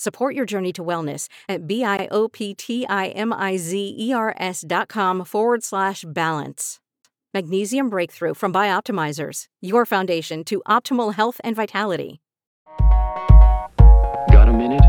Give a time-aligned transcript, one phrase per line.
[0.00, 6.80] Support your journey to wellness at B-I-O-P-T-I-M-I-Z-E-R-S dot com forward slash balance.
[7.34, 12.22] Magnesium Breakthrough from Bioptimizers, your foundation to optimal health and vitality.
[14.32, 14.80] Got a minute?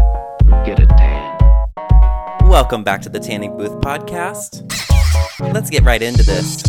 [0.66, 1.38] Get a tan.
[2.48, 4.62] Welcome back to the Tanning Booth podcast.
[5.54, 6.64] Let's get right into this.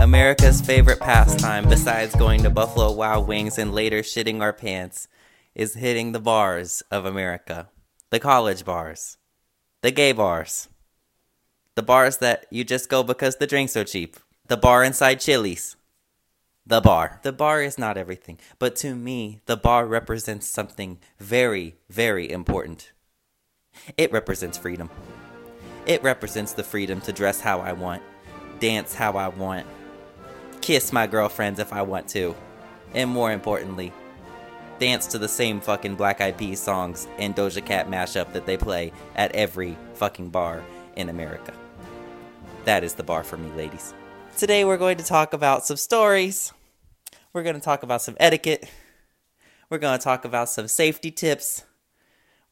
[0.00, 5.06] America's favorite pastime, besides going to Buffalo Wild Wings and later shitting our pants,
[5.54, 7.68] is hitting the bars of America.
[8.10, 9.18] The college bars.
[9.82, 10.68] The gay bars.
[11.74, 14.16] The bars that you just go because the drinks are cheap.
[14.48, 15.76] The bar inside Chili's.
[16.66, 17.20] The bar.
[17.22, 22.92] The bar is not everything, but to me, the bar represents something very, very important.
[23.96, 24.90] It represents freedom.
[25.86, 28.02] It represents the freedom to dress how I want,
[28.60, 29.66] dance how I want,
[30.60, 32.36] kiss my girlfriends if I want to,
[32.94, 33.92] and more importantly,
[34.80, 38.56] dance to the same fucking Black Eyed Peas songs and Doja Cat mashup that they
[38.56, 40.64] play at every fucking bar
[40.96, 41.52] in America.
[42.64, 43.94] That is the bar for me, ladies.
[44.36, 46.52] Today we're going to talk about some stories.
[47.32, 48.68] We're going to talk about some etiquette.
[49.68, 51.64] We're going to talk about some safety tips.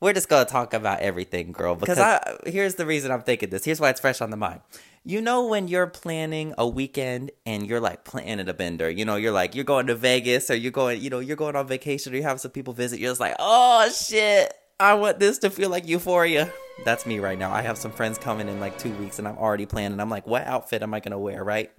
[0.00, 1.74] We're just to talk about everything, girl.
[1.74, 3.64] Because I, here's the reason I'm thinking this.
[3.64, 4.60] Here's why it's fresh on the mind.
[5.04, 8.88] You know when you're planning a weekend and you're like planning a bender.
[8.88, 11.56] You know, you're like you're going to Vegas or you're going, you know, you're going
[11.56, 13.00] on vacation or you have some people visit.
[13.00, 16.52] You're just like, oh shit, I want this to feel like euphoria.
[16.84, 17.50] That's me right now.
[17.50, 19.98] I have some friends coming in like two weeks and I'm already planning.
[19.98, 21.72] I'm like, what outfit am I gonna wear, right?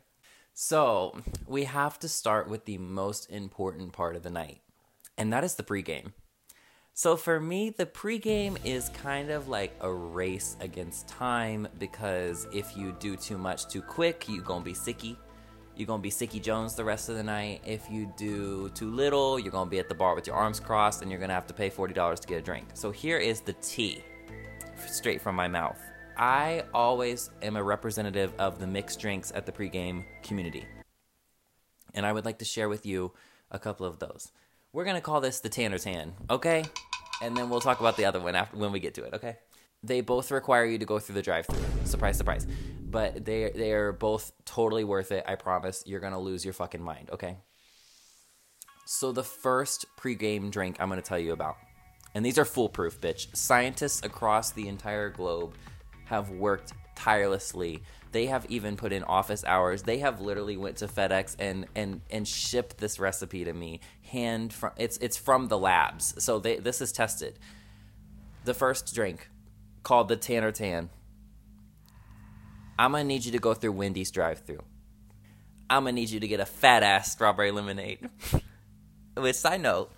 [0.53, 4.59] So we have to start with the most important part of the night,
[5.18, 6.12] and that is the pregame.
[7.00, 12.76] So for me, the pregame is kind of like a race against time because if
[12.76, 15.16] you do too much too quick, you're gonna be sicky.
[15.78, 17.62] You're gonna be Sicky Jones the rest of the night.
[17.66, 21.02] If you do too little, you're gonna be at the bar with your arms crossed
[21.02, 22.68] and you're gonna have to pay $40 to get a drink.
[22.74, 24.04] So here is the tea,
[24.86, 25.80] straight from my mouth.
[26.18, 30.66] I always am a representative of the mixed drinks at the pregame community.
[31.94, 33.14] And I would like to share with you
[33.52, 34.34] a couple of those.
[34.74, 36.66] We're gonna call this the Tanner's Tan, okay?
[37.22, 39.38] And then we'll talk about the other one after when we get to it, okay?
[39.84, 41.85] They both require you to go through the drive-through.
[41.85, 42.47] Surprise, surprise.
[42.81, 45.24] But they they are both totally worth it.
[45.28, 45.84] I promise.
[45.85, 47.38] You're gonna lose your fucking mind, okay?
[48.85, 51.57] So the first pregame drink I'm gonna tell you about,
[52.16, 53.36] and these are foolproof, bitch.
[53.36, 55.53] Scientists across the entire globe
[56.06, 57.84] have worked tirelessly.
[58.12, 59.84] They have even put in office hours.
[59.84, 63.80] They have literally went to FedEx and and and shipped this recipe to me.
[64.04, 66.22] Hand from it's it's from the labs.
[66.24, 67.40] So they this is tested.
[68.46, 69.30] The first drink
[69.84, 70.90] called the Tanner Tan.
[72.78, 74.64] I'm gonna need you to go through Wendy's drive-through.
[75.70, 78.10] I'm gonna need you to get a fat ass strawberry lemonade.
[79.18, 79.92] Which side note,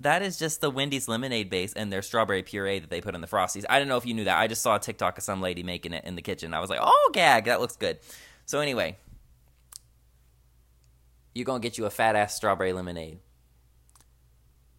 [0.00, 3.20] that is just the Wendy's lemonade base and their strawberry puree that they put in
[3.20, 3.64] the frosties.
[3.68, 4.38] I don't know if you knew that.
[4.38, 6.54] I just saw a TikTok of some lady making it in the kitchen.
[6.54, 7.98] I was like, oh gag, that looks good.
[8.46, 8.96] So anyway,
[11.34, 13.18] you're gonna get you a fat ass strawberry lemonade.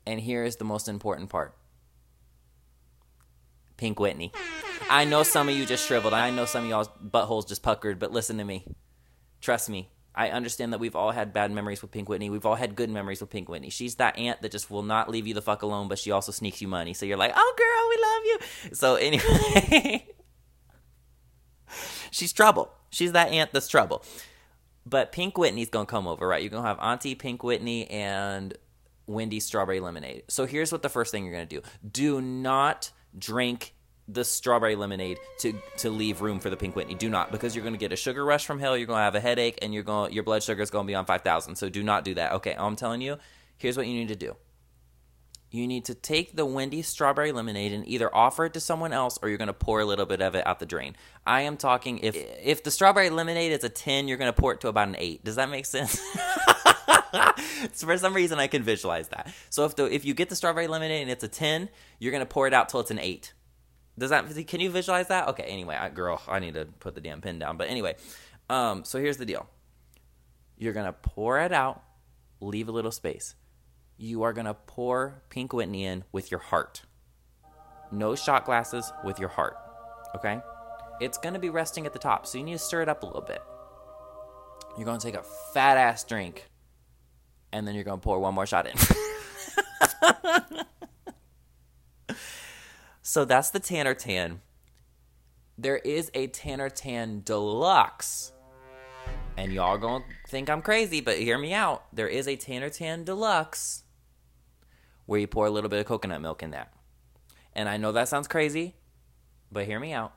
[0.05, 1.55] And here is the most important part.
[3.77, 4.31] Pink Whitney.
[4.89, 6.13] I know some of you just shriveled.
[6.13, 8.65] I know some of y'all's buttholes just puckered, but listen to me.
[9.39, 9.89] Trust me.
[10.13, 12.29] I understand that we've all had bad memories with Pink Whitney.
[12.29, 13.69] We've all had good memories with Pink Whitney.
[13.69, 16.31] She's that aunt that just will not leave you the fuck alone, but she also
[16.31, 16.93] sneaks you money.
[16.93, 18.75] So you're like, oh, girl, we love you.
[18.75, 20.05] So anyway,
[22.11, 22.71] she's trouble.
[22.89, 24.03] She's that aunt that's trouble.
[24.85, 26.41] But Pink Whitney's gonna come over, right?
[26.41, 28.53] You're gonna have Auntie Pink Whitney and
[29.05, 30.23] Wendy Strawberry Lemonade.
[30.27, 33.73] So here's what the first thing you're gonna do: do not drink
[34.13, 36.95] the strawberry lemonade to to leave room for the pink Whitney.
[36.95, 38.77] Do not because you're going to get a sugar rush from hell.
[38.77, 40.87] You're going to have a headache and you're going your blood sugar is going to
[40.87, 41.55] be on 5000.
[41.55, 42.33] So do not do that.
[42.33, 43.17] Okay, I'm telling you,
[43.57, 44.35] here's what you need to do.
[45.53, 49.19] You need to take the Wendy's strawberry lemonade and either offer it to someone else
[49.21, 50.95] or you're going to pour a little bit of it out the drain.
[51.27, 54.53] I am talking if if the strawberry lemonade is a 10, you're going to pour
[54.53, 55.25] it to about an 8.
[55.25, 56.01] Does that make sense?
[57.73, 59.33] For some reason, I can visualize that.
[59.49, 61.69] So if the if you get the strawberry lemonade and it's a ten,
[61.99, 63.33] you're gonna pour it out till it's an eight.
[64.01, 64.25] Does that?
[64.47, 65.27] Can you visualize that?
[65.27, 65.43] Okay.
[65.43, 67.55] Anyway, I, girl, I need to put the damn pin down.
[67.57, 67.95] But anyway,
[68.49, 69.47] um, so here's the deal.
[70.57, 71.83] You're gonna pour it out,
[72.39, 73.35] leave a little space.
[73.97, 76.81] You are gonna pour Pink Whitney in with your heart.
[77.91, 79.55] No shot glasses with your heart.
[80.15, 80.39] Okay?
[80.99, 83.05] It's gonna be resting at the top, so you need to stir it up a
[83.05, 83.43] little bit.
[84.77, 86.49] You're gonna take a fat ass drink,
[87.53, 88.73] and then you're gonna pour one more shot in.
[93.11, 94.39] so that's the Tanner Tan.
[95.57, 98.31] There is a Tanner Tan Deluxe.
[99.35, 101.93] And y'all gonna think I'm crazy, but hear me out.
[101.93, 103.83] There is a Tanner Tan Deluxe
[105.07, 106.71] where you pour a little bit of coconut milk in that.
[107.51, 108.75] And I know that sounds crazy,
[109.51, 110.13] but hear me out.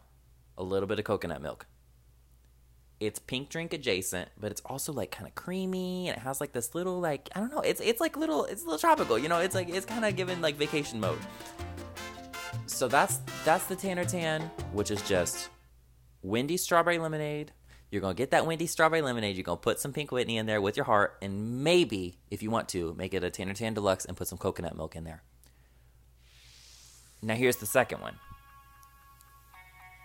[0.56, 1.67] A little bit of coconut milk.
[3.00, 6.52] It's pink drink adjacent, but it's also like kind of creamy and it has like
[6.52, 9.29] this little like I don't know, it's it's like little it's a little tropical, you
[9.29, 11.19] know, it's like it's kind of given like vacation mode.
[12.66, 15.49] So that's that's the Tanner Tan, which is just
[16.22, 17.52] Wendy strawberry lemonade.
[17.90, 19.37] You're gonna get that Wendy strawberry lemonade.
[19.37, 22.50] You're gonna put some Pink Whitney in there with your heart, and maybe, if you
[22.50, 25.22] want to, make it a Tanner Tan Deluxe and put some coconut milk in there.
[27.22, 28.16] Now here's the second one.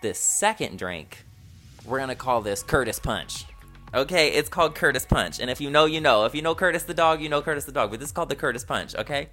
[0.02, 1.24] This second drink,
[1.84, 3.44] we're gonna call this Curtis Punch.
[3.92, 6.24] Okay, it's called Curtis Punch, and if you know, you know.
[6.24, 7.90] If you know Curtis the dog, you know Curtis the dog.
[7.90, 8.94] But this is called the Curtis Punch.
[8.94, 9.30] Okay,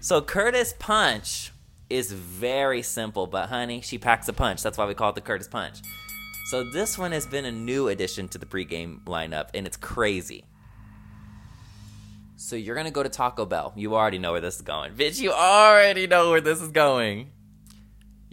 [0.00, 1.52] so Curtis Punch
[1.88, 4.62] is very simple, but honey, she packs a punch.
[4.62, 5.82] That's why we call it the Curtis Punch.
[6.50, 10.44] So this one has been a new addition to the pregame lineup, and it's crazy.
[12.36, 13.72] So you're gonna go to Taco Bell.
[13.76, 15.20] You already know where this is going, bitch.
[15.20, 17.30] You already know where this is going.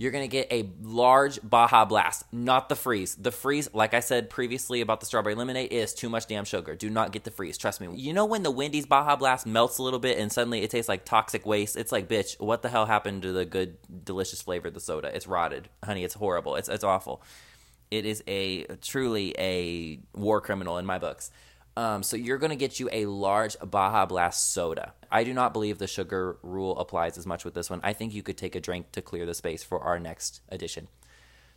[0.04, 3.16] You're gonna get a large Baja Blast, not the freeze.
[3.16, 6.76] The freeze, like I said previously about the strawberry lemonade, is too much damn sugar.
[6.76, 7.58] Do not get the freeze.
[7.58, 7.88] Trust me.
[7.96, 10.90] You know when the Wendy's Baja Blast melts a little bit and suddenly it tastes
[10.90, 11.78] like toxic waste?
[11.78, 15.10] It's like, bitch, what the hell happened to the good, delicious flavor of the soda?
[15.16, 16.04] It's rotted, honey.
[16.04, 16.58] It's horrible.
[16.58, 17.24] It's it's awful.
[17.90, 21.32] It is a truly a war criminal in my books.
[21.76, 24.94] Um, so you're going to get you a large Baja Blast soda.
[25.12, 27.80] I do not believe the sugar rule applies as much with this one.
[27.84, 30.88] I think you could take a drink to clear the space for our next edition.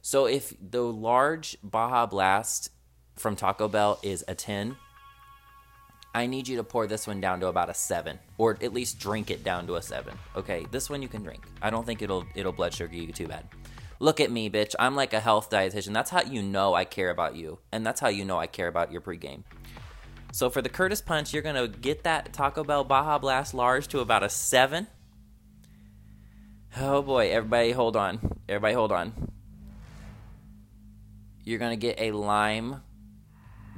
[0.00, 2.70] So if the large Baja Blast
[3.16, 4.76] from Taco Bell is a 10,
[6.14, 8.98] I need you to pour this one down to about a 7 or at least
[8.98, 10.16] drink it down to a 7.
[10.34, 11.44] Okay, this one you can drink.
[11.60, 13.46] I don't think it'll it'll blood sugar you too bad.
[13.98, 14.74] Look at me, bitch.
[14.78, 15.92] I'm like a health dietitian.
[15.92, 17.58] That's how you know I care about you.
[17.72, 19.42] And that's how you know I care about your pregame.
[20.36, 23.88] So for the Curtis Punch, you're going to get that Taco Bell Baja Blast large
[23.88, 24.86] to about a 7.
[26.76, 28.36] Oh boy, everybody hold on.
[28.46, 29.14] Everybody hold on.
[31.42, 32.82] You're going to get a lime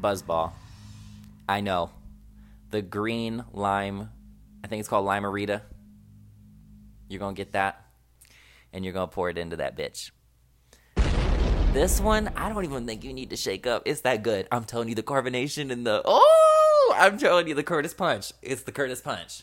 [0.02, 0.50] buzzball.
[1.48, 1.92] I know.
[2.70, 4.10] The green lime,
[4.64, 5.62] I think it's called limerita.
[7.08, 7.84] You're going to get that
[8.72, 10.10] and you're going to pour it into that bitch.
[11.72, 13.82] This one, I don't even think you need to shake up.
[13.84, 14.48] It's that good.
[14.50, 18.32] I'm telling you, the carbonation and the oh, I'm telling you, the Curtis Punch.
[18.42, 19.42] It's the Curtis Punch.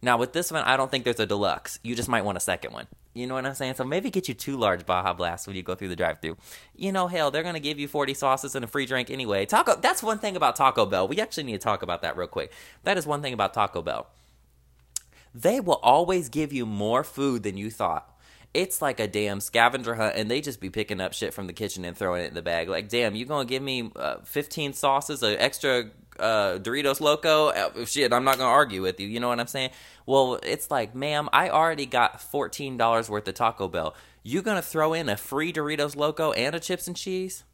[0.00, 1.78] Now with this one, I don't think there's a deluxe.
[1.84, 2.86] You just might want a second one.
[3.12, 3.74] You know what I'm saying?
[3.74, 6.38] So maybe get you two large Baja Blasts when you go through the drive-through.
[6.74, 9.44] You know, hell, they're gonna give you 40 sauces and a free drink anyway.
[9.44, 9.76] Taco.
[9.76, 11.06] That's one thing about Taco Bell.
[11.06, 12.52] We actually need to talk about that real quick.
[12.84, 14.06] That is one thing about Taco Bell.
[15.34, 18.09] They will always give you more food than you thought
[18.52, 21.52] it's like a damn scavenger hunt and they just be picking up shit from the
[21.52, 24.72] kitchen and throwing it in the bag like damn you gonna give me uh, 15
[24.72, 29.20] sauces an extra uh, doritos loco uh, shit i'm not gonna argue with you you
[29.20, 29.70] know what i'm saying
[30.04, 34.92] well it's like ma'am i already got $14 worth of taco bell you gonna throw
[34.92, 37.44] in a free doritos loco and a chips and cheese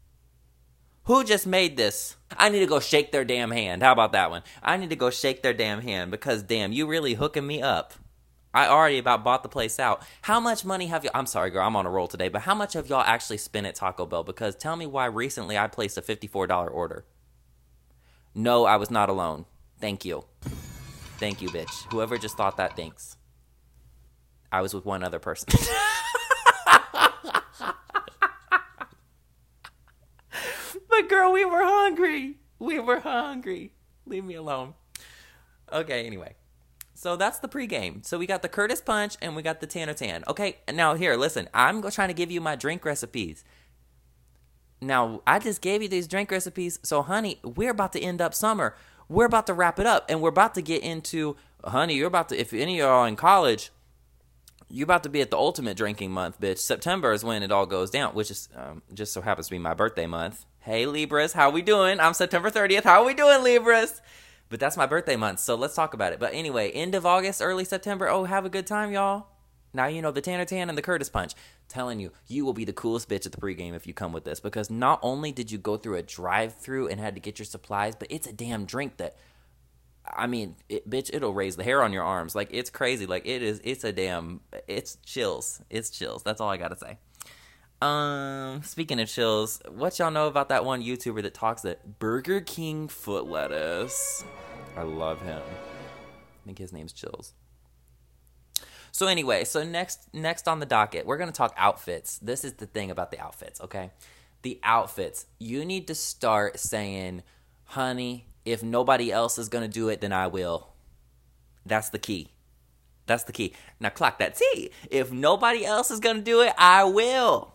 [1.07, 2.17] who just made this?
[2.37, 3.81] I need to go shake their damn hand.
[3.81, 4.41] How about that one?
[4.61, 7.93] I need to go shake their damn hand because damn, you really hooking me up.
[8.53, 10.01] I already about bought the place out.
[10.23, 11.09] How much money have you?
[11.13, 13.67] I'm sorry, girl, I'm on a roll today, but how much have y'all actually spent
[13.67, 14.23] at Taco Bell?
[14.23, 17.05] Because tell me why recently I placed a $54 order.
[18.33, 19.45] No, I was not alone.
[19.79, 20.25] Thank you.
[21.17, 21.91] Thank you, bitch.
[21.91, 23.17] Whoever just thought that, thanks.
[24.51, 25.49] I was with one other person.
[30.89, 32.37] but girl, we were hungry.
[32.59, 33.73] We were hungry.
[34.05, 34.73] Leave me alone.
[35.71, 36.36] Okay, anyway.
[36.97, 38.03] So that's the pregame.
[38.03, 40.23] So we got the Curtis Punch and we got the Tanner Tan.
[40.27, 41.47] Okay, now here, listen.
[41.53, 43.43] I'm trying to give you my drink recipes.
[44.81, 46.79] Now I just gave you these drink recipes.
[46.81, 48.75] So honey, we're about to end up summer.
[49.07, 51.35] We're about to wrap it up, and we're about to get into.
[51.63, 52.39] Honey, you're about to.
[52.39, 53.69] If any of y'all in college,
[54.67, 56.57] you're about to be at the ultimate drinking month, bitch.
[56.57, 59.59] September is when it all goes down, which is um, just so happens to be
[59.59, 60.45] my birthday month.
[60.61, 61.99] Hey Libras, how we doing?
[61.99, 62.83] I'm September 30th.
[62.85, 64.01] How we doing, Libras?
[64.49, 66.19] But that's my birthday month, so let's talk about it.
[66.19, 68.07] But anyway, end of August, early September.
[68.07, 69.27] Oh, have a good time, y'all.
[69.73, 71.33] Now you know the Tanner Tan and the Curtis Punch.
[71.67, 74.23] Telling you, you will be the coolest bitch at the pregame if you come with
[74.23, 77.45] this because not only did you go through a drive-through and had to get your
[77.45, 79.17] supplies, but it's a damn drink that
[80.09, 82.35] I mean, it, bitch, it'll raise the hair on your arms.
[82.35, 83.05] Like it's crazy.
[83.05, 83.59] Like it is.
[83.63, 84.41] It's a damn.
[84.67, 85.61] It's chills.
[85.69, 86.23] It's chills.
[86.23, 86.97] That's all I gotta say.
[87.81, 92.41] Um, speaking of chills, what y'all know about that one YouTuber that talks that Burger
[92.41, 94.23] King foot lettuce?
[94.75, 95.41] I love him.
[95.41, 97.33] I think his name's Chills.
[98.91, 102.17] So anyway, so next next on the docket, we're gonna talk outfits.
[102.19, 103.91] This is the thing about the outfits, okay?
[104.41, 105.25] The outfits.
[105.39, 107.23] You need to start saying,
[107.65, 110.69] honey, if nobody else is gonna do it, then I will.
[111.65, 112.29] That's the key.
[113.07, 113.53] That's the key.
[113.79, 114.71] Now clock that T.
[114.89, 117.53] If nobody else is gonna do it, I will.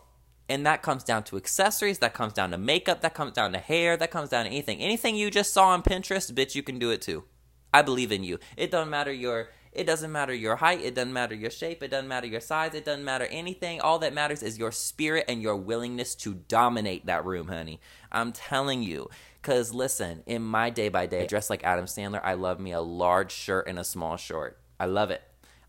[0.53, 3.57] And that comes down to accessories, that comes down to makeup, that comes down to
[3.57, 4.81] hair, that comes down to anything.
[4.81, 7.23] Anything you just saw on Pinterest, bitch, you can do it too.
[7.73, 8.37] I believe in you.
[8.55, 11.87] It doesn't matter your it doesn't matter your height, it doesn't matter your shape, it
[11.87, 13.81] doesn't matter your size, it doesn't matter anything.
[13.81, 17.79] All that matters is your spirit and your willingness to dominate that room, honey.
[18.11, 19.09] I'm telling you.
[19.41, 22.79] Cause listen, in my day by day, dress like Adam Sandler, I love me a
[22.79, 24.59] large shirt and a small short.
[24.79, 25.23] I love it.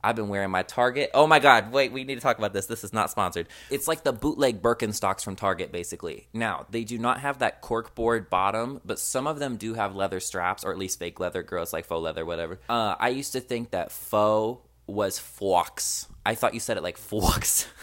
[0.05, 1.11] I've been wearing my Target.
[1.15, 2.67] Oh my God, wait, we need to talk about this.
[2.67, 3.49] This is not sponsored.
[3.71, 6.29] It's like the bootleg Birkenstocks from Target, basically.
[6.35, 10.21] Now, they do not have that corkboard bottom, but some of them do have leather
[10.21, 12.61] straps, or at least fake leather, girls like faux leather, whatever.
[12.69, 16.07] Uh, I used to think that faux was fox.
[16.27, 17.67] I thought you said it like fox.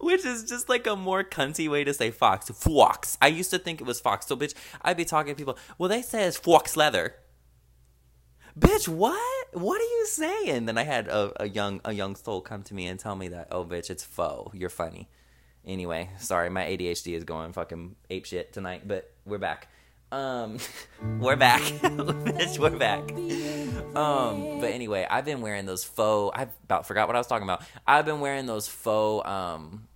[0.00, 2.48] Which is just like a more cunty way to say fox.
[2.50, 3.18] Fox.
[3.20, 4.26] I used to think it was fox.
[4.26, 5.58] So, bitch, I'd be talking to people.
[5.76, 7.16] Well, they say it's fox leather
[8.58, 9.20] bitch, what?
[9.52, 10.66] What are you saying?
[10.66, 13.28] Then I had a, a young a young soul come to me and tell me
[13.28, 14.54] that, oh, bitch, it's faux.
[14.54, 15.08] You're funny.
[15.66, 19.68] Anyway, sorry, my ADHD is going fucking ape shit tonight, but we're back.
[20.12, 20.58] Um,
[21.18, 22.58] we're back, bitch.
[22.58, 23.10] We're back.
[23.96, 26.36] Um, but anyway, I've been wearing those faux.
[26.38, 27.62] I about forgot what I was talking about.
[27.86, 29.26] I've been wearing those faux.
[29.26, 29.88] Um,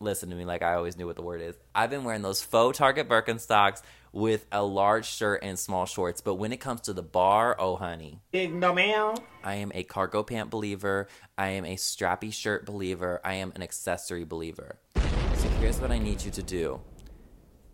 [0.00, 1.56] listen to me, like I always knew what the word is.
[1.74, 3.82] I've been wearing those faux Target Birkenstocks
[4.12, 6.20] with a large shirt and small shorts.
[6.20, 8.20] But when it comes to the bar, oh honey.
[8.32, 9.16] Eh, no ma'am.
[9.44, 11.08] I am a cargo pant believer.
[11.36, 13.20] I am a strappy shirt believer.
[13.24, 14.78] I am an accessory believer.
[14.96, 16.80] So here's what I need you to do.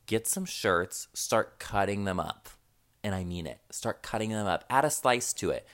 [0.06, 2.48] Get some shirts, start cutting them up.
[3.02, 3.58] And I mean it.
[3.70, 4.64] Start cutting them up.
[4.68, 5.66] Add a slice to it.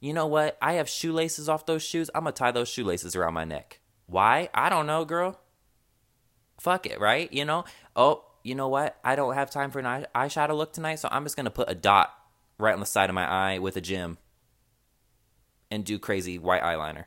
[0.00, 0.58] You know what?
[0.60, 2.10] I have shoelaces off those shoes.
[2.14, 3.80] I'm going to tie those shoelaces around my neck.
[4.06, 4.50] Why?
[4.52, 5.40] I don't know, girl.
[6.60, 7.32] Fuck it, right?
[7.32, 7.64] You know?
[7.96, 8.96] Oh, you know what?
[9.02, 11.50] I don't have time for an eye- eyeshadow look tonight, so I'm just going to
[11.50, 12.14] put a dot
[12.58, 14.18] right on the side of my eye with a gem
[15.70, 17.06] and do crazy white eyeliner.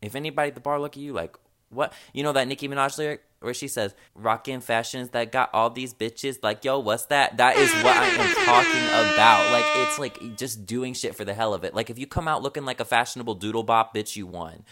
[0.00, 1.36] If anybody at the bar look at you like,
[1.68, 1.92] what?
[2.12, 5.92] You know that Nicki Minaj lyric where she says, rockin' fashions that got all these
[5.92, 7.36] bitches like, yo, what's that?
[7.36, 9.50] That is what I am talking about.
[9.52, 11.74] Like, it's like just doing shit for the hell of it.
[11.74, 14.64] Like, if you come out looking like a fashionable doodle bop, bitch, you won.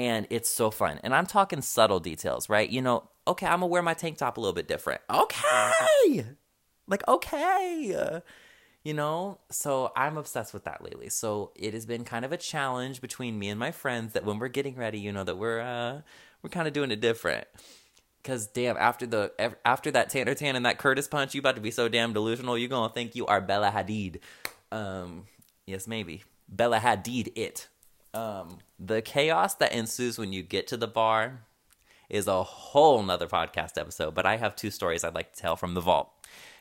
[0.00, 0.98] And it's so fun.
[1.02, 2.70] And I'm talking subtle details, right?
[2.70, 5.02] You know, okay, I'm gonna wear my tank top a little bit different.
[5.10, 6.24] Okay.
[6.86, 8.22] Like, okay.
[8.82, 11.10] You know, so I'm obsessed with that lately.
[11.10, 14.38] So it has been kind of a challenge between me and my friends that when
[14.38, 16.00] we're getting ready, you know, that we're uh
[16.40, 17.46] we're kind of doing it different.
[18.24, 21.60] Cause damn, after the after that Tanner Tan and that Curtis punch, you about to
[21.60, 22.56] be so damn delusional.
[22.56, 24.20] You're gonna think you are Bella Hadid.
[24.72, 25.26] Um,
[25.66, 27.32] yes, maybe Bella Hadid.
[27.36, 27.68] It.
[28.12, 31.42] Um, the chaos that ensues when you get to the bar
[32.08, 34.14] is a whole nother podcast episode.
[34.14, 36.10] But I have two stories I'd like to tell from the vault.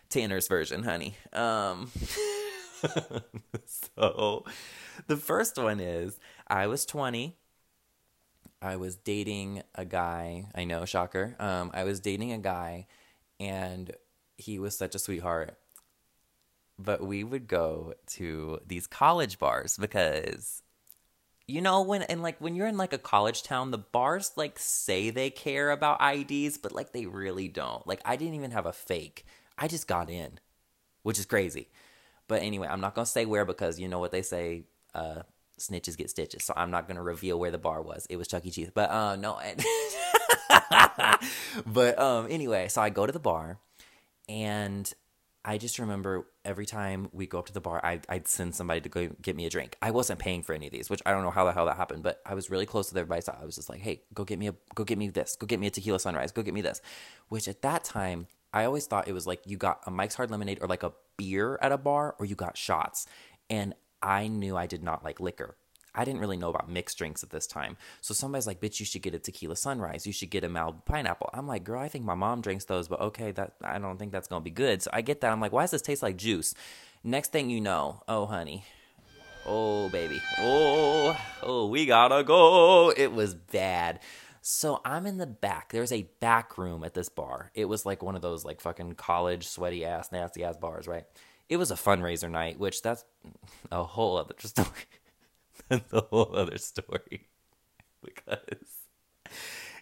[0.09, 1.15] Tanner's version, honey.
[1.33, 1.91] Um,
[3.65, 4.45] so
[5.07, 7.35] the first one is I was 20.
[8.61, 10.47] I was dating a guy.
[10.53, 11.35] I know, shocker.
[11.39, 12.87] Um, I was dating a guy,
[13.39, 13.91] and
[14.37, 15.57] he was such a sweetheart.
[16.77, 20.61] But we would go to these college bars because
[21.49, 24.59] you know when and like when you're in like a college town the bars like
[24.59, 27.85] say they care about IDs but like they really don't.
[27.87, 29.25] Like I didn't even have a fake.
[29.57, 30.39] I just got in
[31.03, 31.69] which is crazy.
[32.27, 34.63] But anyway I'm not gonna say where because you know what they say
[34.93, 35.23] uh
[35.59, 36.43] snitches get stitches.
[36.43, 38.05] So I'm not gonna reveal where the bar was.
[38.09, 38.51] It was Chuck E.
[38.51, 38.69] Cheese.
[38.73, 39.39] But uh no
[41.65, 43.57] but um anyway so I go to the bar
[44.27, 44.91] and
[45.43, 48.81] I just remember every time we go up to the bar, I, I'd send somebody
[48.81, 49.77] to go get me a drink.
[49.83, 51.77] I wasn't paying for any of these, which I don't know how the hell that
[51.77, 53.21] happened, but I was really close with everybody.
[53.21, 55.45] So I was just like, hey, go get me a, go get me this, go
[55.45, 56.81] get me a tequila sunrise, go get me this.
[57.27, 60.31] Which at that time, I always thought it was like you got a Mike's Hard
[60.31, 63.05] Lemonade or like a beer at a bar or you got shots.
[63.47, 65.55] And I knew I did not like liquor.
[65.95, 67.77] I didn't really know about mixed drinks at this time.
[68.01, 70.05] So somebody's like, bitch, you should get a tequila sunrise.
[70.05, 71.29] You should get a Malibu pineapple.
[71.33, 74.11] I'm like, girl, I think my mom drinks those, but okay, that I don't think
[74.11, 74.81] that's gonna be good.
[74.81, 75.31] So I get that.
[75.31, 76.53] I'm like, why does this taste like juice?
[77.03, 78.65] Next thing you know, oh honey.
[79.45, 80.21] Oh baby.
[80.39, 82.91] Oh, oh, we gotta go.
[82.95, 83.99] It was bad.
[84.41, 85.71] So I'm in the back.
[85.71, 87.51] There's a back room at this bar.
[87.53, 91.05] It was like one of those like fucking college sweaty ass, nasty ass bars, right?
[91.49, 93.03] It was a fundraiser night, which that's
[93.71, 94.67] a whole other story.
[95.77, 97.27] that's a whole other story.
[98.03, 98.37] because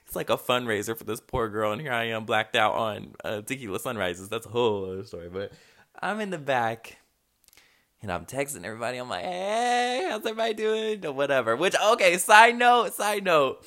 [0.05, 3.15] it's like a fundraiser for this poor girl, and here I am blacked out on
[3.23, 4.29] uh, tequila sunrises.
[4.29, 5.29] That's a whole other story.
[5.29, 5.51] But
[6.01, 6.97] I'm in the back
[8.01, 8.97] and I'm texting everybody.
[8.97, 11.05] I'm like, hey, how's everybody doing?
[11.05, 11.55] Or whatever.
[11.55, 13.65] Which, okay, side note, side note.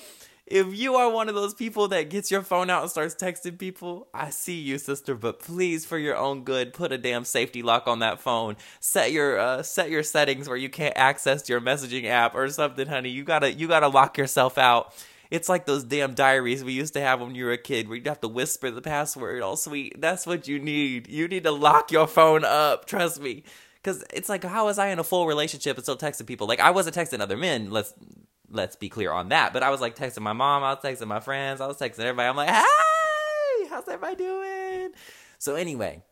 [0.50, 3.57] If you are one of those people that gets your phone out and starts texting
[3.57, 5.14] people, I see you, sister.
[5.14, 8.57] But please, for your own good, put a damn safety lock on that phone.
[8.80, 12.88] Set your uh, set your settings where you can't access your messaging app or something,
[12.88, 13.11] honey.
[13.11, 14.92] You gotta you gotta lock yourself out.
[15.30, 17.97] It's like those damn diaries we used to have when you were a kid, where
[17.97, 20.00] you'd have to whisper the password all sweet.
[20.00, 21.09] That's what you need.
[21.09, 22.87] You need to lock your phone up.
[22.87, 23.45] Trust me.
[23.76, 26.47] Because it's like, how was I in a full relationship and still texting people?
[26.47, 27.71] Like, I wasn't texting other men.
[27.71, 27.95] Let's
[28.50, 29.52] let's be clear on that.
[29.52, 30.62] But I was like texting my mom.
[30.62, 31.61] I was texting my friends.
[31.61, 32.28] I was texting everybody.
[32.28, 34.90] I'm like, hey, how's everybody doing?
[35.38, 36.02] So anyway,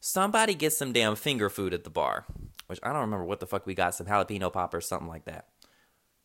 [0.00, 2.24] somebody gets some damn finger food at the bar,
[2.66, 3.94] which I don't remember what the fuck we got.
[3.94, 5.48] Some jalapeno poppers, something like that.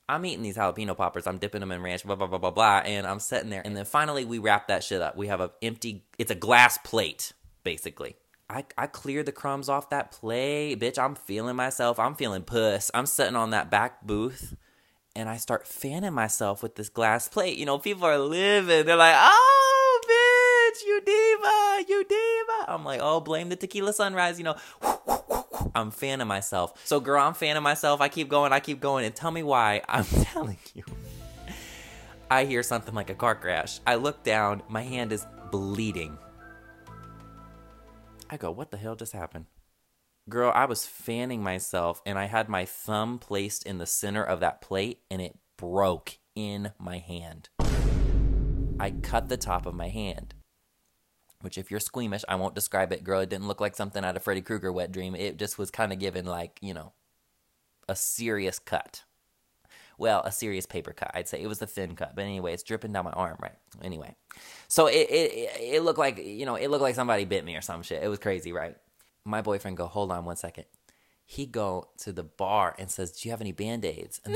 [0.07, 1.27] I'm eating these jalapeno poppers.
[1.27, 3.62] I'm dipping them in ranch, blah blah blah blah blah, and I'm sitting there.
[3.63, 5.15] And then finally, we wrap that shit up.
[5.15, 6.05] We have an empty.
[6.17, 7.33] It's a glass plate,
[7.63, 8.15] basically.
[8.50, 10.79] I, I cleared the crumbs off that plate.
[10.79, 12.00] Bitch, I'm feeling myself.
[12.00, 12.89] I'm feeling puss.
[12.95, 14.55] I'm sitting on that back booth
[15.16, 17.58] and I start fanning myself with this glass plate.
[17.58, 18.86] You know, people are living.
[18.86, 22.72] They're like, oh, bitch, you diva, you diva.
[22.72, 24.38] I'm like, oh, blame the tequila sunrise.
[24.38, 24.56] You know,
[25.75, 26.74] I'm fanning myself.
[26.86, 28.01] So, girl, I'm fanning myself.
[28.01, 29.06] I keep going, I keep going.
[29.06, 29.82] And tell me why.
[29.89, 30.84] I'm telling you.
[32.32, 33.80] I hear something like a car crash.
[33.88, 36.18] I look down, my hand is bleeding
[38.30, 39.46] I go, what the hell just happened?
[40.29, 44.41] Girl, I was fanning myself and I had my thumb placed in the center of
[44.41, 47.49] that plate and it broke in my hand.
[48.80, 50.36] I cut the top of my hand.
[51.41, 53.21] Which, if you're squeamish, I won't describe it, girl.
[53.21, 55.15] It didn't look like something out of Freddy Krueger wet dream.
[55.15, 56.91] It just was kind of given, like, you know,
[57.88, 59.04] a serious cut.
[59.97, 61.12] Well, a serious paper cut.
[61.13, 63.56] I'd say it was a thin cut, but anyway, it's dripping down my arm, right?
[63.82, 64.15] Anyway,
[64.67, 67.62] so it it it looked like you know it looked like somebody bit me or
[67.62, 68.01] some shit.
[68.01, 68.77] It was crazy, right?
[69.30, 70.65] My boyfriend go, hold on one second.
[71.26, 74.20] He go to the bar and says, "Do you have any band aids?"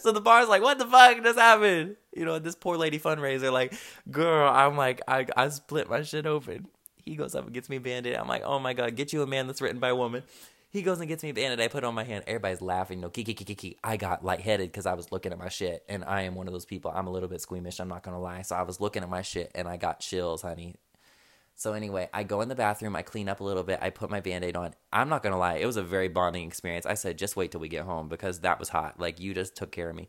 [0.00, 3.52] so the bar's like, "What the fuck just happened?" You know, this poor lady fundraiser,
[3.52, 3.72] like,
[4.10, 6.66] girl, I'm like, I I split my shit open.
[7.04, 8.16] He goes up and gets me a band aid.
[8.16, 10.24] I'm like, oh my god, get you a man that's written by a woman.
[10.70, 11.60] He goes and gets me a band-aid.
[11.60, 12.24] I put it on my hand.
[12.26, 12.98] Everybody's laughing.
[12.98, 13.78] you No, kiki, kiki, kiki.
[13.82, 16.52] I got lightheaded because I was looking at my shit, and I am one of
[16.52, 16.92] those people.
[16.94, 17.80] I'm a little bit squeamish.
[17.80, 18.42] I'm not gonna lie.
[18.42, 20.76] So I was looking at my shit, and I got chills, honey.
[21.58, 22.94] So anyway, I go in the bathroom.
[22.94, 23.80] I clean up a little bit.
[23.82, 24.74] I put my band-aid on.
[24.92, 25.56] I'm not gonna lie.
[25.56, 26.86] It was a very bonding experience.
[26.86, 29.00] I said, just wait till we get home because that was hot.
[29.00, 30.06] Like you just took care of me.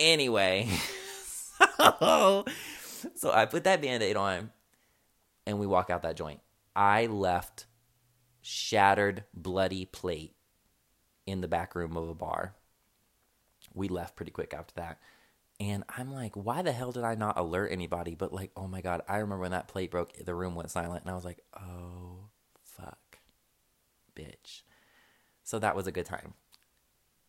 [0.00, 0.68] Anyway,
[1.78, 2.44] so,
[3.14, 4.50] so I put that band-aid on,
[5.46, 6.40] and we walk out that joint.
[6.74, 7.66] I left
[8.42, 10.34] shattered, bloody plate
[11.24, 12.56] in the back room of a bar.
[13.74, 14.98] We left pretty quick after that.
[15.60, 18.14] And I'm like, why the hell did I not alert anybody?
[18.14, 21.02] But like, oh my God, I remember when that plate broke, the room went silent.
[21.02, 22.30] And I was like, oh,
[22.64, 23.18] fuck,
[24.16, 24.62] bitch.
[25.44, 26.32] So that was a good time.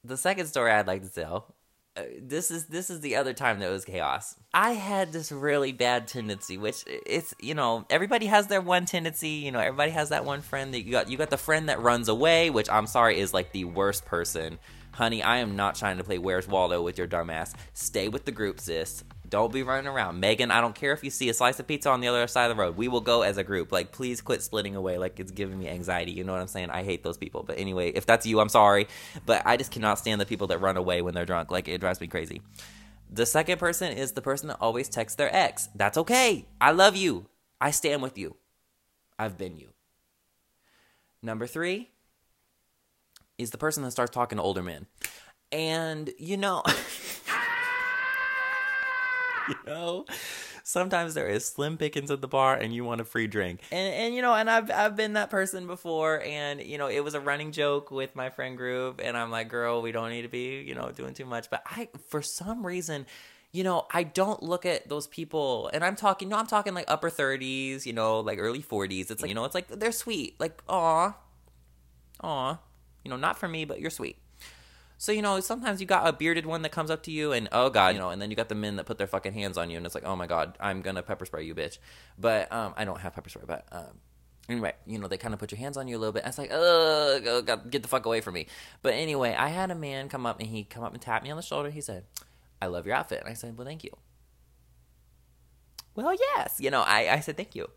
[0.04, 1.56] The second story I'd like to tell
[1.98, 4.36] uh, this is this is the other time that was chaos.
[4.54, 9.30] I had this really bad tendency, which it's you know everybody has their one tendency.
[9.30, 11.10] You know everybody has that one friend that you got.
[11.10, 14.58] You got the friend that runs away, which I'm sorry is like the worst person.
[14.94, 17.54] Honey, I am not trying to play Where's Waldo with your dumbass.
[17.74, 19.04] Stay with the group, sis.
[19.30, 20.20] Don't be running around.
[20.20, 22.52] Megan, I don't care if you see a slice of pizza on the other side
[22.52, 22.76] of the road.
[22.76, 23.72] We will go as a group.
[23.72, 24.98] Like, please quit splitting away.
[24.98, 26.12] Like, it's giving me anxiety.
[26.12, 26.70] You know what I'm saying?
[26.70, 27.42] I hate those people.
[27.42, 28.88] But anyway, if that's you, I'm sorry.
[29.26, 31.50] But I just cannot stand the people that run away when they're drunk.
[31.50, 32.42] Like, it drives me crazy.
[33.10, 35.70] The second person is the person that always texts their ex.
[35.76, 36.46] That's okay.
[36.60, 37.28] I love you.
[37.62, 38.36] I stand with you.
[39.18, 39.70] I've been you.
[41.22, 41.92] Number three
[43.42, 44.88] is the person that starts talking to older men.
[45.52, 46.64] And, you know.
[49.50, 50.06] you know
[50.64, 53.94] sometimes there is slim pickings at the bar and you want a free drink and
[53.94, 57.16] and you know and i've i've been that person before and you know it was
[57.16, 60.28] a running joke with my friend group and i'm like girl we don't need to
[60.28, 63.06] be you know doing too much but i for some reason
[63.54, 66.86] you know, I don't look at those people, and I'm talking, no, I'm talking like
[66.88, 69.12] upper 30s, you know, like early 40s.
[69.12, 71.16] It's like, you know, it's like they're sweet, like, aw,
[72.22, 72.60] aw,
[73.04, 74.18] You know, not for me, but you're sweet.
[74.98, 77.50] So, you know, sometimes you got a bearded one that comes up to you and,
[77.52, 79.58] oh God, you know, and then you got the men that put their fucking hands
[79.58, 81.80] on you and it's like, oh my God, I'm gonna pepper spray you, bitch.
[82.20, 83.98] But, um, I don't have pepper spray, but, um,
[84.48, 86.22] anyway, you know, they kind of put your hands on you a little bit.
[86.24, 88.46] And it's like, oh, God, get the fuck away from me.
[88.84, 91.32] But anyway, I had a man come up and he come up and tap me
[91.32, 91.72] on the shoulder.
[91.72, 92.04] He said,
[92.62, 93.22] I love your outfit.
[93.22, 93.92] And I said, well, thank you.
[95.96, 96.58] Well, yes.
[96.60, 97.70] You know, I, I said, thank you.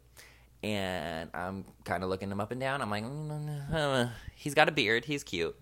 [0.64, 2.80] And I'm kind of looking him up and down.
[2.80, 5.04] I'm like, mm, he's got a beard.
[5.04, 5.54] He's cute.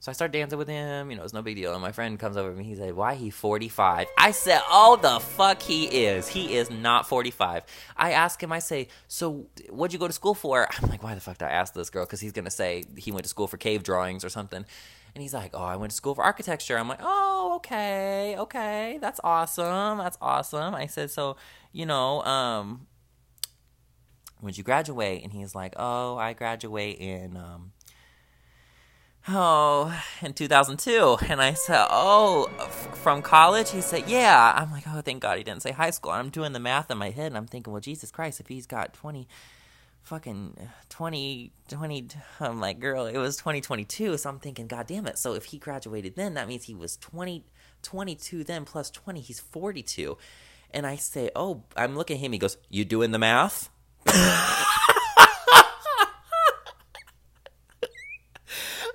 [0.00, 1.10] So I start dancing with him.
[1.10, 1.72] You know, it's no big deal.
[1.72, 2.62] And my friend comes over to me.
[2.62, 6.28] He said, "Why he 45?" I said, "Oh, the fuck he is.
[6.28, 7.64] He is not 45."
[7.96, 8.52] I ask him.
[8.52, 11.46] I say, "So what'd you go to school for?" I'm like, "Why the fuck did
[11.46, 14.24] I ask this girl?" Because he's gonna say he went to school for cave drawings
[14.24, 14.64] or something.
[15.16, 18.98] And he's like, "Oh, I went to school for architecture." I'm like, "Oh, okay, okay,
[19.00, 19.98] that's awesome.
[19.98, 21.36] That's awesome." I said, "So,
[21.72, 22.86] you know, um,
[24.40, 27.72] when you graduate?" And he's like, "Oh, I graduate in." Um,
[29.28, 31.18] oh, in 2002.
[31.28, 33.70] And I said, oh, f- from college?
[33.70, 34.52] He said, yeah.
[34.56, 36.12] I'm like, oh, thank God he didn't say high school.
[36.12, 38.48] And I'm doing the math in my head and I'm thinking, well, Jesus Christ, if
[38.48, 39.28] he's got 20,
[40.02, 40.56] fucking
[40.88, 42.08] 20, 20,
[42.40, 44.16] I'm like, girl, it was 2022.
[44.16, 45.18] So I'm thinking, God damn it.
[45.18, 47.44] So if he graduated then, that means he was 20,
[47.82, 50.16] 22 then plus 20, he's 42.
[50.70, 52.32] And I say, oh, I'm looking at him.
[52.32, 53.70] He goes, you doing the math?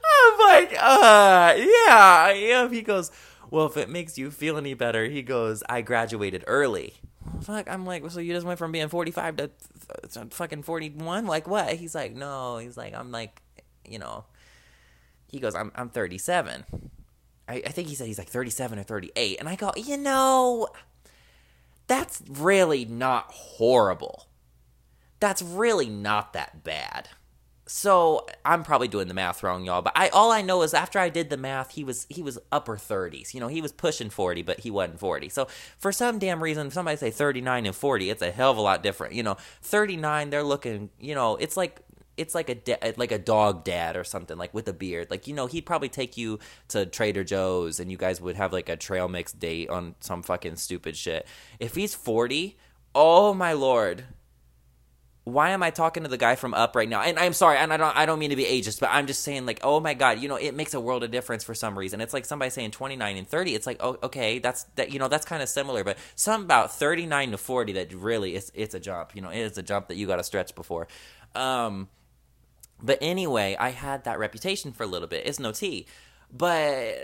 [0.05, 2.69] I'm like, uh, yeah, yeah.
[2.69, 3.11] He goes,
[3.49, 6.95] well, if it makes you feel any better, he goes, I graduated early.
[7.41, 9.49] Fuck, I'm like, so you just went from being 45 to
[10.15, 11.25] f- fucking 41?
[11.25, 11.73] Like what?
[11.73, 12.57] He's like, no.
[12.57, 13.41] He's like, I'm like,
[13.87, 14.25] you know.
[15.27, 16.63] He goes, I'm I'm 37.
[17.47, 20.67] I, I think he said he's like 37 or 38, and I go, you know,
[21.87, 24.27] that's really not horrible.
[25.23, 27.07] That's really not that bad.
[27.65, 29.81] So I'm probably doing the math wrong, y'all.
[29.81, 32.37] But I all I know is after I did the math, he was he was
[32.51, 33.33] upper 30s.
[33.33, 35.29] You know, he was pushing 40, but he wasn't 40.
[35.29, 38.57] So for some damn reason, if somebody say 39 and 40, it's a hell of
[38.57, 39.13] a lot different.
[39.13, 40.89] You know, 39, they're looking.
[40.99, 41.79] You know, it's like
[42.17, 45.09] it's like a da- like a dog dad or something like with a beard.
[45.09, 48.51] Like you know, he'd probably take you to Trader Joe's and you guys would have
[48.51, 51.25] like a trail mix date on some fucking stupid shit.
[51.61, 52.57] If he's 40,
[52.93, 54.03] oh my lord
[55.25, 57.01] why am I talking to the guy from Up right now?
[57.01, 59.23] And I'm sorry, and I don't I don't mean to be ageist, but I'm just
[59.23, 61.79] saying like, oh my god, you know, it makes a world of difference for some
[61.79, 62.01] reason.
[62.01, 63.55] It's like somebody saying 29 and 30.
[63.55, 66.73] It's like, oh, okay, that's that you know, that's kind of similar, but some about
[66.73, 69.15] 39 to 40 that really is it's a jump.
[69.15, 70.87] You know, it is a jump that you got to stretch before.
[71.35, 71.87] Um,
[72.81, 75.25] but anyway, I had that reputation for a little bit.
[75.25, 75.85] It's no tea,
[76.31, 76.97] but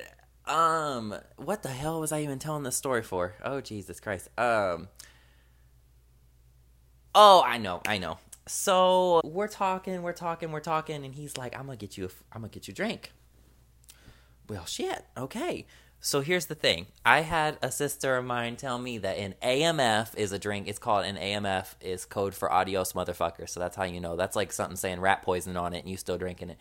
[0.45, 3.35] um, what the hell was I even telling this story for?
[3.45, 4.27] Oh Jesus Christ.
[4.37, 4.89] Um.
[7.15, 8.17] Oh, I know, I know.
[8.47, 12.09] So we're talking, we're talking, we're talking, and he's like, "I'm gonna get you, a,
[12.31, 13.11] I'm gonna get you a drink."
[14.47, 15.05] Well, shit.
[15.17, 15.65] Okay.
[16.01, 16.87] So here's the thing.
[17.05, 20.67] I had a sister of mine tell me that an AMF is a drink.
[20.67, 23.49] It's called an AMF is code for adios motherfucker.
[23.49, 24.15] So that's how you know.
[24.15, 26.57] That's like something saying rat poison on it, and you still drinking it.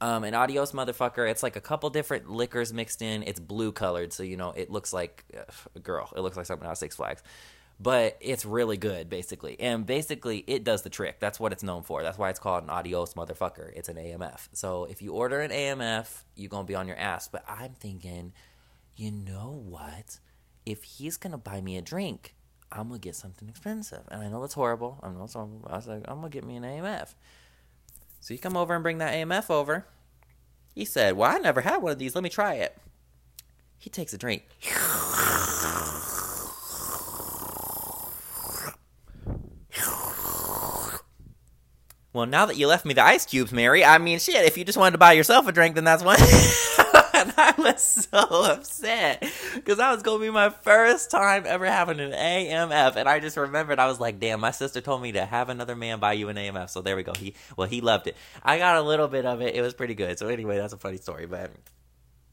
[0.00, 1.28] Um, an adios motherfucker.
[1.28, 3.22] It's like a couple different liquors mixed in.
[3.22, 5.24] It's blue colored, so you know it looks like
[5.74, 6.12] a girl.
[6.14, 7.22] It looks like something out of Six Flags
[7.80, 9.58] but it's really good basically.
[9.60, 11.20] And basically it does the trick.
[11.20, 12.02] That's what it's known for.
[12.02, 13.72] That's why it's called an adios motherfucker.
[13.74, 17.28] It's an amf so if you order an amf you're gonna be on your ass.
[17.28, 18.32] But i'm thinking
[18.96, 20.20] you know what?
[20.64, 22.34] If he's gonna buy me a drink
[22.72, 24.02] i'm gonna get something expensive.
[24.10, 25.00] And i know that's horrible.
[25.02, 25.66] I know it's horrible.
[25.70, 27.14] i was like i'm gonna get me an amf
[28.20, 29.86] so you come over and bring that amf over.
[30.74, 32.14] He said well i never had one of these.
[32.14, 32.76] Let me try it.
[33.78, 34.44] He takes a drink
[42.14, 44.64] Well, now that you left me the ice cubes, Mary, I mean, shit, if you
[44.64, 46.16] just wanted to buy yourself a drink, then that's one.
[46.20, 51.98] I was so upset because that was going to be my first time ever having
[51.98, 52.94] an AMF.
[52.94, 55.74] And I just remembered, I was like, damn, my sister told me to have another
[55.74, 56.70] man buy you an AMF.
[56.70, 57.14] So there we go.
[57.18, 58.16] He, well, he loved it.
[58.44, 59.56] I got a little bit of it.
[59.56, 60.16] It was pretty good.
[60.16, 61.26] So anyway, that's a funny story.
[61.26, 61.50] But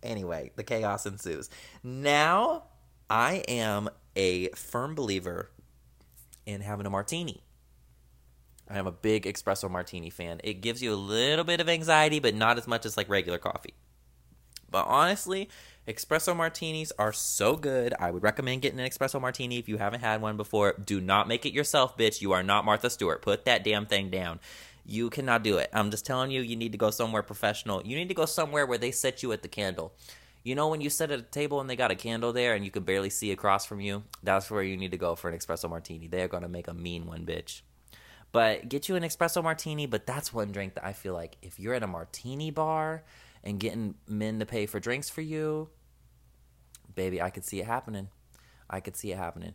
[0.03, 1.49] anyway, the chaos ensues.
[1.83, 2.65] Now
[3.09, 5.49] I am a firm believer
[6.45, 7.41] in having a martini.
[8.71, 10.39] I am a big espresso martini fan.
[10.43, 13.37] It gives you a little bit of anxiety, but not as much as like regular
[13.37, 13.73] coffee.
[14.69, 15.49] But honestly,
[15.85, 17.93] espresso martinis are so good.
[17.99, 20.75] I would recommend getting an espresso martini if you haven't had one before.
[20.83, 22.21] Do not make it yourself, bitch.
[22.21, 23.21] You are not Martha Stewart.
[23.21, 24.39] Put that damn thing down.
[24.85, 25.69] You cannot do it.
[25.73, 27.85] I'm just telling you, you need to go somewhere professional.
[27.85, 29.93] You need to go somewhere where they set you at the candle.
[30.43, 32.65] You know, when you sit at a table and they got a candle there and
[32.65, 35.37] you can barely see across from you, that's where you need to go for an
[35.37, 36.07] espresso martini.
[36.07, 37.61] They are going to make a mean one, bitch.
[38.31, 41.59] But get you an espresso martini, but that's one drink that I feel like if
[41.59, 43.03] you're at a martini bar
[43.43, 45.69] and getting men to pay for drinks for you,
[46.95, 48.07] baby, I could see it happening.
[48.69, 49.53] I could see it happening.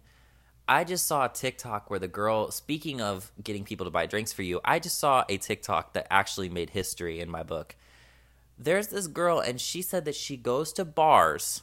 [0.68, 4.32] I just saw a TikTok where the girl, speaking of getting people to buy drinks
[4.32, 7.76] for you, I just saw a TikTok that actually made history in my book.
[8.58, 11.62] There's this girl, and she said that she goes to bars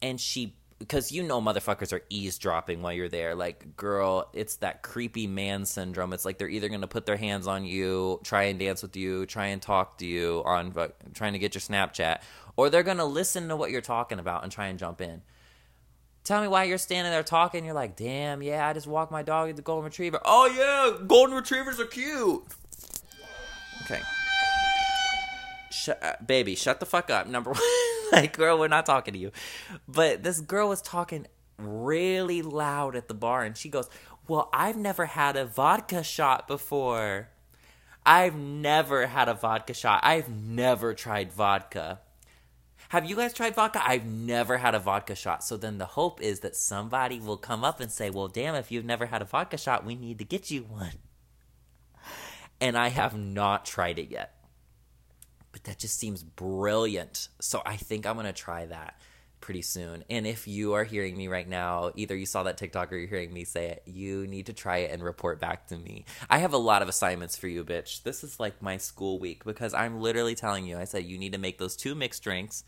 [0.00, 3.34] and she because you know motherfuckers are eavesdropping while you're there.
[3.34, 6.12] Like, girl, it's that creepy man syndrome.
[6.12, 9.26] It's like they're either gonna put their hands on you, try and dance with you,
[9.26, 10.74] try and talk to you on
[11.14, 12.20] trying to get your Snapchat,
[12.56, 15.22] or they're gonna listen to what you're talking about and try and jump in.
[16.24, 17.64] Tell me why you're standing there talking.
[17.64, 20.20] You're like, damn, yeah, I just walked my dog at the golden retriever.
[20.24, 22.42] Oh yeah, golden retrievers are cute.
[23.84, 24.00] Okay,
[25.76, 27.26] Shut, uh, baby, shut the fuck up.
[27.26, 27.60] Number one.
[28.12, 29.32] like, girl, we're not talking to you.
[29.86, 31.26] But this girl was talking
[31.58, 33.88] really loud at the bar, and she goes,
[34.26, 37.28] Well, I've never had a vodka shot before.
[38.04, 40.00] I've never had a vodka shot.
[40.04, 42.00] I've never tried vodka.
[42.90, 43.82] Have you guys tried vodka?
[43.84, 45.42] I've never had a vodka shot.
[45.42, 48.70] So then the hope is that somebody will come up and say, Well, damn, if
[48.70, 50.98] you've never had a vodka shot, we need to get you one.
[52.60, 54.35] And I have not tried it yet
[55.56, 57.30] but that just seems brilliant.
[57.40, 59.00] So I think I'm going to try that
[59.40, 60.04] pretty soon.
[60.10, 63.08] And if you are hearing me right now, either you saw that TikTok or you're
[63.08, 66.04] hearing me say it, you need to try it and report back to me.
[66.28, 68.02] I have a lot of assignments for you, bitch.
[68.02, 71.32] This is like my school week because I'm literally telling you, I said you need
[71.32, 72.62] to make those two mixed drinks.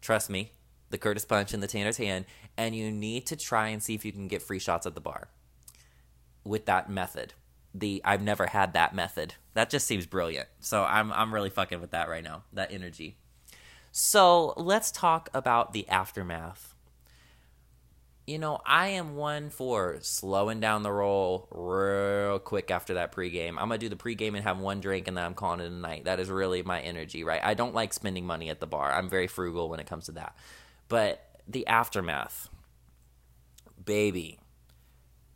[0.00, 0.52] Trust me,
[0.90, 2.24] the Curtis Punch and the Tanner's Tan,
[2.56, 5.00] and you need to try and see if you can get free shots at the
[5.00, 5.26] bar
[6.44, 7.34] with that method
[7.74, 9.34] the I've never had that method.
[9.54, 10.48] That just seems brilliant.
[10.60, 12.44] So I'm I'm really fucking with that right now.
[12.52, 13.16] That energy.
[13.90, 16.74] So let's talk about the aftermath.
[18.26, 23.50] You know, I am one for slowing down the roll real quick after that pregame.
[23.50, 25.70] I'm gonna do the pregame and have one drink and then I'm calling it a
[25.70, 26.04] night.
[26.04, 27.40] That is really my energy, right?
[27.42, 28.92] I don't like spending money at the bar.
[28.92, 30.36] I'm very frugal when it comes to that.
[30.88, 32.48] But the aftermath,
[33.84, 34.38] baby,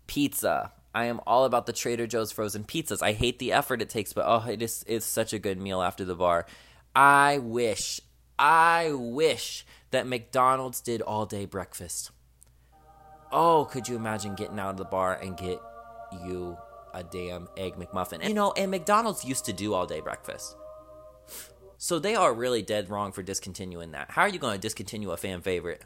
[0.07, 3.03] pizza, I am all about the Trader Joe's frozen pizzas.
[3.03, 5.83] I hate the effort it takes, but oh, it is it's such a good meal
[5.83, 6.47] after the bar.
[6.95, 8.01] I wish,
[8.39, 12.13] I wish that McDonald's did all day breakfast.
[13.31, 15.61] Oh, could you imagine getting out of the bar and get
[16.25, 16.57] you
[16.95, 18.21] a damn egg McMuffin?
[18.21, 20.57] And, you know, and McDonald's used to do all day breakfast.
[21.77, 24.13] So they are really dead wrong for discontinuing that.
[24.13, 25.85] How are you going to discontinue a fan favorite?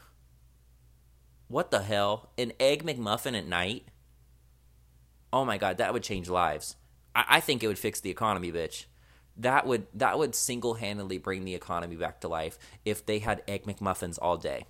[1.49, 2.31] What the hell?
[2.39, 3.89] An egg McMuffin at night?
[5.33, 6.77] Oh my god, that would change lives.
[7.15, 8.87] I, I think it would fix the economy, bitch.
[9.37, 13.43] That would that would single handedly bring the economy back to life if they had
[13.49, 14.67] egg McMuffins all day.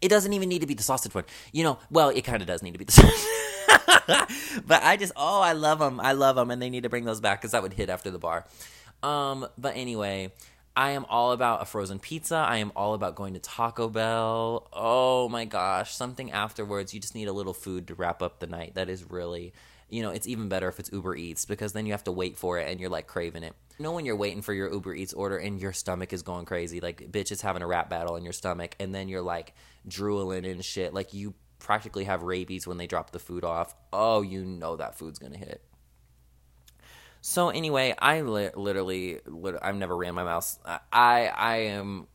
[0.00, 1.24] It doesn't even need to be the sausage one.
[1.52, 4.64] You know, well, it kind of does need to be the sausage.
[4.66, 6.00] but I just, oh, I love them.
[6.00, 6.50] I love them.
[6.50, 8.44] And they need to bring those back because that would hit after the bar.
[9.02, 10.32] Um, but anyway,
[10.74, 12.36] I am all about a frozen pizza.
[12.36, 14.68] I am all about going to Taco Bell.
[14.72, 16.94] Oh my gosh, something afterwards.
[16.94, 18.74] You just need a little food to wrap up the night.
[18.74, 19.52] That is really,
[19.90, 22.38] you know, it's even better if it's Uber Eats because then you have to wait
[22.38, 23.54] for it and you're like craving it.
[23.78, 26.46] You know, when you're waiting for your Uber Eats order and your stomach is going
[26.46, 29.54] crazy, like bitch is having a rap battle in your stomach, and then you're like
[29.86, 30.94] drooling and shit.
[30.94, 33.74] Like you practically have rabies when they drop the food off.
[33.92, 35.62] Oh, you know that food's gonna hit.
[37.22, 39.20] So anyway, I li- literally,
[39.62, 40.58] I've never ran my mouth.
[40.92, 42.08] I I am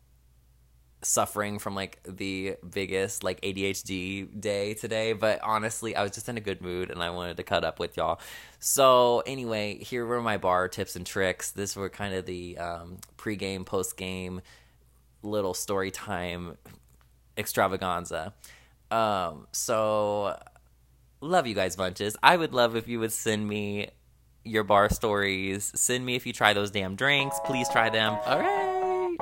[1.02, 6.36] suffering from like the biggest like ADHD day today, but honestly, I was just in
[6.36, 8.20] a good mood and I wanted to cut up with y'all.
[8.60, 11.52] So anyway, here were my bar tips and tricks.
[11.52, 14.42] This were kind of the um, pre-game, post-game,
[15.24, 16.58] little story time
[17.38, 18.34] extravaganza.
[18.92, 20.38] Um, so
[21.22, 22.18] love you guys bunches.
[22.22, 23.88] I would love if you would send me
[24.48, 25.72] your bar stories.
[25.76, 27.40] Send me if you try those damn drinks.
[27.46, 28.18] Please try them.
[28.26, 29.18] All right.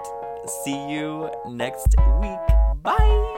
[0.64, 2.40] See you next week.
[2.82, 3.35] Bye.